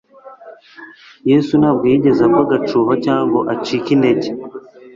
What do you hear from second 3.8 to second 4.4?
intege: